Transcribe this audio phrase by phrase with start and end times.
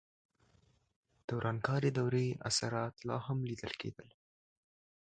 [1.25, 4.07] د ورانکارې دورې اثرات لا هم لیدل کېدل.